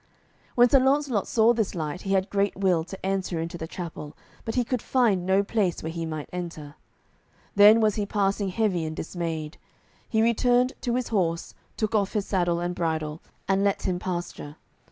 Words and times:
When 0.55 0.67
Sir 0.67 0.79
Launcelot 0.79 1.27
saw 1.27 1.53
this 1.53 1.75
light, 1.75 2.01
he 2.01 2.13
had 2.13 2.31
great 2.31 2.55
will 2.55 2.83
to 2.85 3.05
enter 3.05 3.39
into 3.39 3.55
the 3.55 3.67
chapel, 3.67 4.17
but 4.45 4.55
he 4.55 4.63
could 4.63 4.81
find 4.81 5.27
no 5.27 5.43
place 5.43 5.83
where 5.83 5.91
he 5.91 6.07
might 6.07 6.27
enter. 6.33 6.73
Then 7.53 7.79
was 7.81 7.93
he 7.93 8.07
passing 8.07 8.49
heavy 8.49 8.83
and 8.83 8.95
dismayed. 8.95 9.59
He 10.09 10.23
returned 10.23 10.73
to 10.81 10.95
his 10.95 11.09
horse, 11.09 11.53
took 11.77 11.93
off 11.93 12.13
his 12.13 12.25
saddle 12.25 12.59
and 12.59 12.73
bridle, 12.73 13.21
and 13.47 13.63
let 13.63 13.83
him 13.83 13.99
pasture. 13.99 14.55